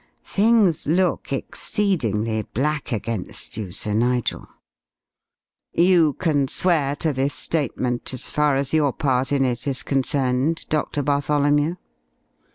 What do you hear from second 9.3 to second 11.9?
in it is concerned, Doctor Bartholomew?"